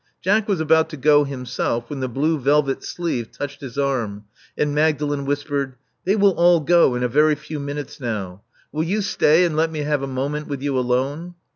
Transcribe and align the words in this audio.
Jack 0.19 0.47
was 0.47 0.59
about 0.59 0.89
to 0.89 0.97
go 0.97 1.25
himself 1.25 1.87
when 1.87 1.99
the 1.99 2.07
blue 2.07 2.39
velvet 2.39 2.83
sleeve 2.83 3.31
touched 3.31 3.61
his 3.61 3.77
arm, 3.77 4.23
and 4.57 4.73
Magdalen 4.73 5.25
whispered: 5.25 5.75
They 6.05 6.15
will 6.15 6.31
all 6.31 6.59
go 6.59 6.95
in 6.95 7.03
a 7.03 7.07
very 7.07 7.35
few 7.35 7.59
minutes 7.59 7.99
now. 7.99 8.41
Will 8.71 8.81
you 8.83 9.03
stay 9.03 9.45
and 9.45 9.55
let 9.55 9.71
me 9.71 9.81
have 9.81 10.01
a 10.01 10.07
moment 10.07 10.47
with 10.47 10.63
you 10.63 10.75
alone? 10.75 11.35